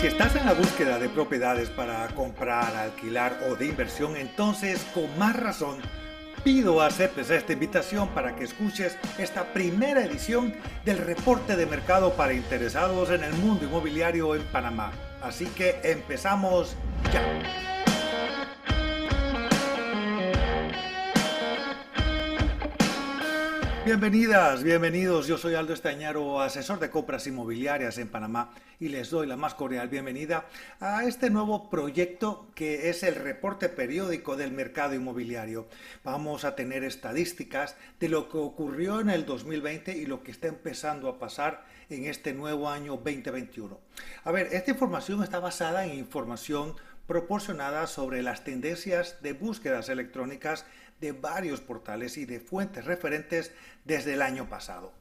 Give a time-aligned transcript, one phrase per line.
[0.00, 5.18] Si estás en la búsqueda de propiedades para comprar, alquilar o de inversión, entonces con
[5.18, 5.78] más razón
[6.44, 10.54] pido aceptes esta invitación para que escuches esta primera edición
[10.84, 14.92] del reporte de mercado para interesados en el mundo inmobiliario en Panamá.
[15.20, 16.76] Así que empezamos
[17.12, 17.67] ya.
[23.88, 25.26] Bienvenidas, bienvenidos.
[25.28, 29.54] Yo soy Aldo Estañaro, asesor de compras inmobiliarias en Panamá y les doy la más
[29.54, 30.44] cordial bienvenida
[30.78, 35.68] a este nuevo proyecto que es el reporte periódico del mercado inmobiliario.
[36.04, 40.48] Vamos a tener estadísticas de lo que ocurrió en el 2020 y lo que está
[40.48, 43.80] empezando a pasar en este nuevo año 2021.
[44.24, 46.74] A ver, esta información está basada en información
[47.08, 50.66] proporcionada sobre las tendencias de búsquedas electrónicas
[51.00, 53.50] de varios portales y de fuentes referentes
[53.84, 54.92] desde el año pasado.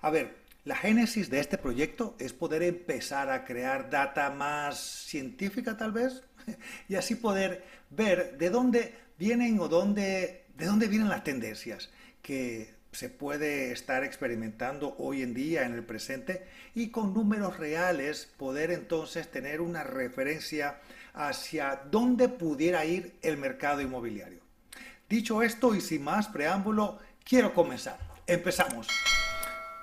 [0.00, 5.76] A ver, la génesis de este proyecto es poder empezar a crear data más científica
[5.76, 6.22] tal vez
[6.88, 11.90] y así poder ver de dónde vienen o dónde, de dónde vienen las tendencias
[12.22, 18.30] que se puede estar experimentando hoy en día en el presente y con números reales
[18.38, 20.80] poder entonces tener una referencia
[21.14, 24.40] hacia dónde pudiera ir el mercado inmobiliario.
[25.08, 27.98] Dicho esto y sin más preámbulo, quiero comenzar.
[28.26, 28.86] Empezamos.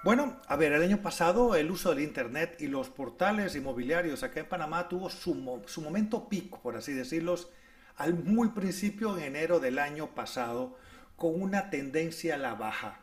[0.04, 4.40] Bueno, a ver, el año pasado el uso del Internet y los portales inmobiliarios acá
[4.40, 5.36] en Panamá tuvo su,
[5.82, 7.36] momento pico, por así decirlo,
[7.98, 10.78] al muy principio en enero del año pasado,
[11.18, 13.02] con una tendencia a la baja.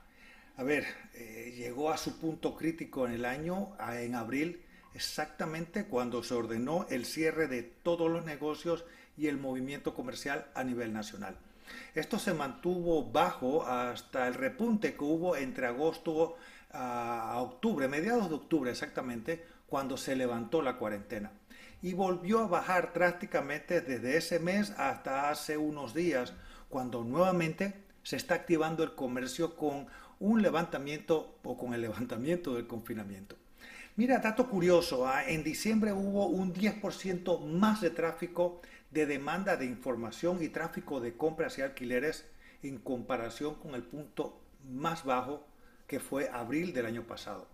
[0.57, 4.65] A ver, eh, llegó a su punto crítico en el año, en abril,
[4.95, 8.85] exactamente cuando se ordenó el cierre de todos los negocios
[9.17, 11.37] y el movimiento comercial a nivel nacional.
[11.95, 16.37] Esto se mantuvo bajo hasta el repunte que hubo entre agosto
[16.73, 21.33] a octubre, mediados de octubre exactamente, cuando se levantó la cuarentena.
[21.83, 26.33] Y volvió a bajar drásticamente desde ese mes hasta hace unos días,
[26.69, 29.87] cuando nuevamente se está activando el comercio con
[30.19, 33.37] un levantamiento o con el levantamiento del confinamiento.
[33.97, 35.23] Mira, dato curioso, ¿ah?
[35.25, 38.61] en diciembre hubo un 10% más de tráfico
[38.91, 42.27] de demanda de información y tráfico de compras y alquileres
[42.65, 45.47] en comparación con el punto más bajo
[45.87, 47.47] que fue abril del año pasado.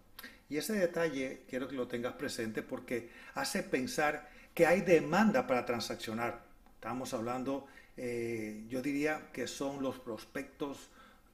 [0.48, 5.66] Y ese detalle quiero que lo tengas presente porque hace pensar que hay demanda para
[5.66, 6.42] transaccionar.
[6.76, 7.66] Estamos hablando,
[7.98, 10.88] eh, yo diría que son los prospectos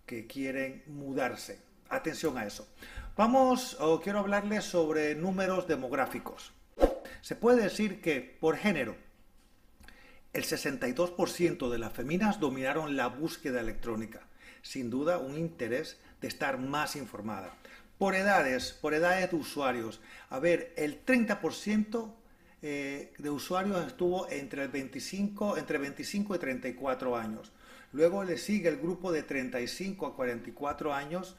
[0.05, 1.66] que quieren mudarse.
[1.89, 2.67] Atención a eso.
[3.17, 6.53] Vamos, quiero hablarles sobre números demográficos.
[7.23, 8.97] Se puede decir que por género,
[10.33, 14.21] el 62% de las feminas dominaron la búsqueda electrónica.
[14.63, 17.55] Sin duda, un interés de estar más informada.
[17.99, 20.01] Por edades, por edades de usuarios.
[20.29, 22.13] A ver, el 30%
[22.63, 27.53] eh, de usuarios estuvo entre, el 25, entre 25 y 34 años.
[27.93, 31.37] Luego le sigue el grupo de 35 a 44 años,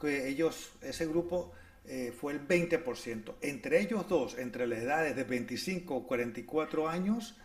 [0.00, 1.52] que ellos, ese grupo
[1.86, 3.34] eh, fue el 20%.
[3.40, 7.36] Entre ellos dos, entre las edades de 25 a 44 años,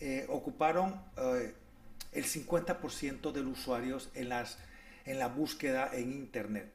[0.00, 1.54] eh, ocuparon eh,
[2.12, 4.58] el 50% de los usuarios en, las,
[5.04, 6.70] en la búsqueda en Internet.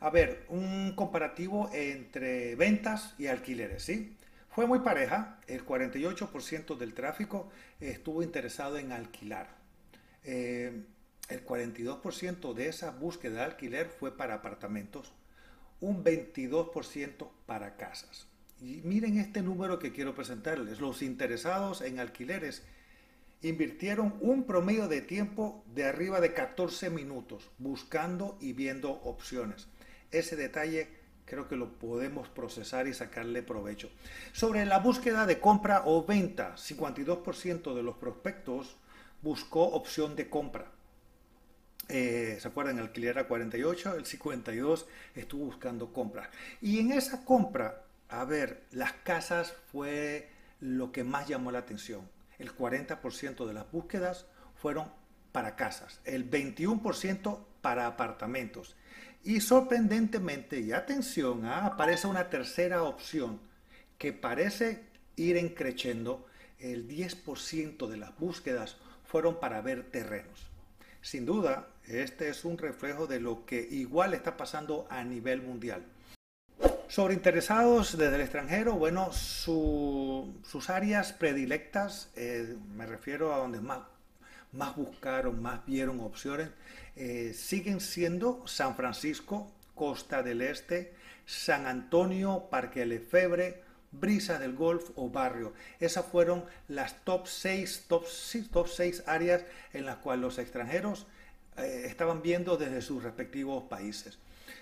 [0.00, 4.16] A ver, un comparativo entre ventas y alquileres, ¿sí?
[4.50, 9.48] Fue muy pareja, el 48% del tráfico estuvo interesado en alquilar.
[11.32, 15.14] El 42% de esa búsqueda de alquiler fue para apartamentos,
[15.80, 18.26] un 22% para casas.
[18.60, 20.78] Y miren este número que quiero presentarles.
[20.78, 22.62] Los interesados en alquileres
[23.40, 29.68] invirtieron un promedio de tiempo de arriba de 14 minutos buscando y viendo opciones.
[30.10, 30.88] Ese detalle
[31.24, 33.88] creo que lo podemos procesar y sacarle provecho.
[34.34, 38.76] Sobre la búsqueda de compra o venta, 52% de los prospectos
[39.22, 40.70] buscó opción de compra.
[41.94, 42.78] Eh, ¿Se acuerdan?
[42.78, 46.30] Alquiler a 48, el 52 estuvo buscando compra.
[46.60, 47.82] Y en esa compra
[48.12, 50.28] a ver, las casas fue
[50.60, 52.06] lo que más llamó la atención.
[52.38, 54.92] El 40% de las búsquedas fueron
[55.32, 58.76] para casas, el 21% para apartamentos.
[59.24, 61.64] Y sorprendentemente, y atención, ¿ah?
[61.64, 63.40] aparece una tercera opción
[63.96, 64.84] que parece
[65.16, 66.26] ir encreciendo.
[66.58, 70.50] El 10% de las búsquedas fueron para ver terrenos.
[71.00, 75.84] Sin duda, este es un reflejo de lo que igual está pasando a nivel mundial.
[76.88, 83.80] Sobre interesados desde el extranjero, bueno, sus áreas predilectas, eh, me refiero a donde más,
[84.52, 86.50] más buscaron, más vieron opciones,
[86.94, 90.94] eh, siguen siendo San Francisco, Costa del Este,
[91.24, 95.52] San Antonio, Parque Lefebre, Brisa del Golf o Barrio.
[95.80, 98.04] Esas fueron las top 6, top,
[98.50, 101.06] top 6 áreas en las cuales los extranjeros
[101.56, 104.18] eh, estaban viendo desde sus respectivos países.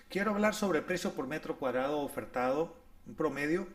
[0.09, 2.75] Quiero hablar sobre el precio por metro cuadrado ofertado
[3.17, 3.67] promedio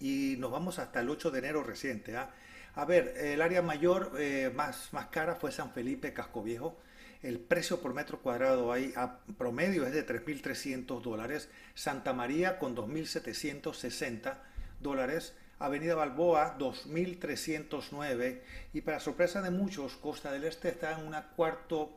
[0.00, 2.16] y nos vamos hasta el 8 de enero reciente.
[2.16, 2.30] ¿ah?
[2.74, 6.78] A ver, el área mayor eh, más, más cara fue San Felipe, Casco Viejo.
[7.22, 8.94] El precio por metro cuadrado ahí
[9.36, 11.48] promedio es de 3.300 dólares.
[11.74, 14.34] Santa María con 2.760
[14.80, 15.34] dólares.
[15.58, 18.40] Avenida Balboa 2.309
[18.72, 21.90] y para sorpresa de muchos, Costa del Este está en un cuarto,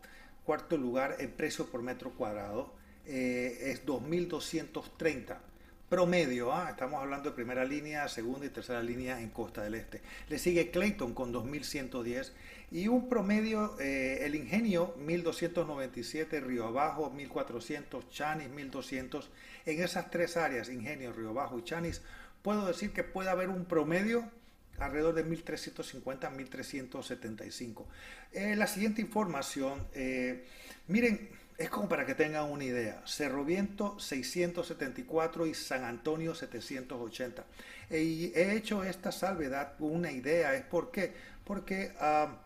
[0.45, 2.73] cuarto lugar en precio por metro cuadrado.
[3.05, 5.37] Eh, es 2.230
[5.91, 6.69] promedio, ¿ah?
[6.69, 9.99] estamos hablando de primera línea, segunda y tercera línea en Costa del Este.
[10.29, 12.31] Le sigue Clayton con 2110
[12.71, 19.29] y un promedio, eh, el Ingenio 1297, Río Abajo 1400, Chanis 1200.
[19.65, 22.01] En esas tres áreas, Ingenio, Río Abajo y Chanis,
[22.41, 24.29] puedo decir que puede haber un promedio
[24.79, 27.87] alrededor de 1350 1375.
[28.31, 30.45] Eh, la siguiente información, eh,
[30.87, 33.01] miren, es como para que tengan una idea.
[33.05, 37.45] Cerro Viento 674 y San Antonio 780.
[37.91, 40.55] Y he hecho esta salvedad una idea.
[40.55, 41.13] ¿Es por qué?
[41.43, 42.39] Porque ah,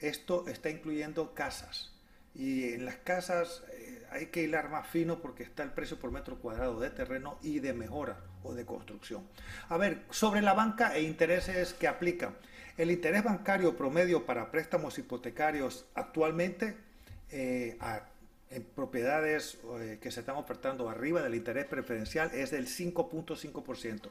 [0.00, 1.92] esto está incluyendo casas.
[2.34, 3.62] Y en las casas
[4.10, 7.60] hay que hilar más fino porque está el precio por metro cuadrado de terreno y
[7.60, 9.26] de mejora o de construcción.
[9.68, 12.34] A ver, sobre la banca e intereses que aplican.
[12.76, 16.76] El interés bancario promedio para préstamos hipotecarios actualmente
[17.30, 17.78] eh,
[18.50, 24.10] en propiedades eh, que se están ofertando arriba del interés preferencial es del 5.5%.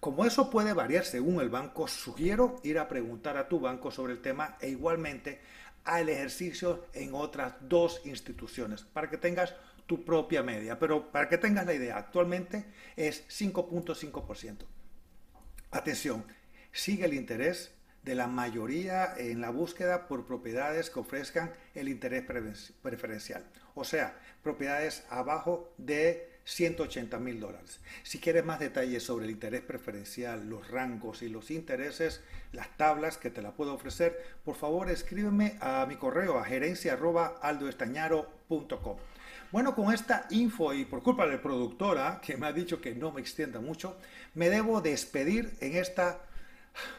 [0.00, 4.12] Como eso puede variar según el banco, sugiero ir a preguntar a tu banco sobre
[4.12, 5.40] el tema e igualmente
[5.86, 9.54] al ejercicio en otras dos instituciones para que tengas
[9.86, 10.78] tu propia media.
[10.78, 12.66] Pero para que tengas la idea, actualmente
[12.96, 14.58] es 5.5%.
[15.70, 16.24] Atención,
[16.72, 17.72] sigue el interés
[18.02, 22.24] de la mayoría en la búsqueda por propiedades que ofrezcan el interés
[22.80, 23.44] preferencial,
[23.74, 27.80] o sea, propiedades abajo de 180 mil dólares.
[28.04, 32.20] Si quieres más detalles sobre el interés preferencial, los rangos y los intereses,
[32.52, 38.96] las tablas que te la puedo ofrecer, por favor escríbeme a mi correo a gerencia.aldoestañaro.com.
[39.52, 43.10] Bueno, con esta info y por culpa del productora que me ha dicho que no
[43.12, 43.96] me extienda mucho,
[44.34, 46.20] me debo despedir en esta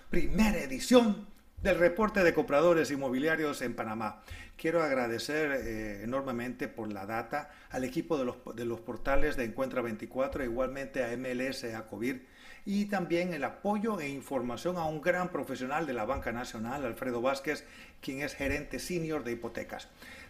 [0.09, 1.25] primera edición
[1.61, 4.21] del reporte de compradores inmobiliarios en Panamá.
[4.57, 9.45] Quiero agradecer eh, enormemente por la data al equipo de los, de los portales de
[9.45, 12.25] Encuentra 24, igualmente a MLS, a COVIR,
[12.65, 17.21] y también el apoyo e información a un gran profesional de la Banca Nacional, Alfredo
[17.21, 17.63] Vázquez,
[18.01, 19.87] quien es gerente senior de hipotecas.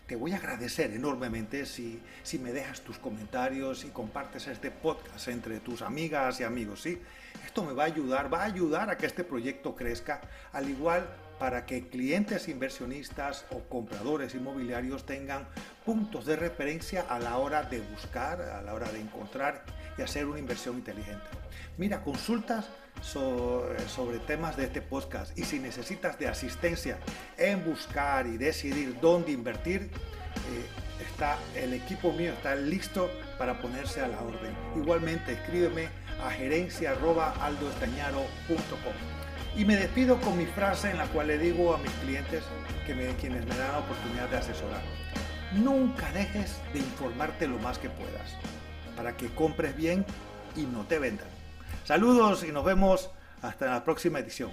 [0.07, 5.27] Te voy a agradecer enormemente si, si me dejas tus comentarios y compartes este podcast
[5.27, 7.01] entre tus amigas y amigos, ¿sí?
[7.45, 10.21] Esto me va a ayudar, va a ayudar a que este proyecto crezca,
[10.53, 11.05] al igual
[11.39, 15.45] para que clientes inversionistas o compradores inmobiliarios tengan
[15.85, 19.65] puntos de referencia a la hora de buscar, a la hora de encontrar
[19.97, 21.27] y hacer una inversión inteligente.
[21.77, 22.69] Mira, consultas
[23.01, 26.99] sobre temas de este podcast y si necesitas de asistencia
[27.37, 30.65] en buscar y decidir dónde invertir, eh,
[30.99, 34.55] está el equipo mío está listo para ponerse a la orden.
[34.75, 35.89] Igualmente, escríbeme
[36.23, 38.93] a gerencia.aldoestañaro.com.
[39.55, 42.43] Y me despido con mi frase en la cual le digo a mis clientes
[42.85, 44.81] que me, quienes me dan la oportunidad de asesorar.
[45.53, 48.35] Nunca dejes de informarte lo más que puedas
[48.95, 50.05] para que compres bien
[50.55, 51.27] y no te vendan.
[51.83, 53.09] Saludos y nos vemos
[53.41, 54.51] hasta la próxima edición.